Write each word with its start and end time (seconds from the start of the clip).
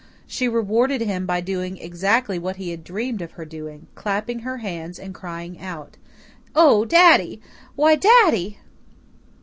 She 0.25 0.47
rewarded 0.47 1.01
him 1.01 1.27
by 1.27 1.41
doing 1.41 1.77
exactly 1.77 2.39
what 2.39 2.55
he 2.55 2.71
had 2.71 2.83
dreamed 2.83 3.21
of 3.21 3.33
her 3.33 3.45
doing, 3.45 3.85
clapping 3.93 4.39
her 4.39 4.57
hands 4.57 4.97
and 4.97 5.13
crying 5.13 5.59
out: 5.61 5.95
"Oh, 6.55 6.85
daddy! 6.85 7.39
Why, 7.75 7.97
daddy!" 7.97 8.57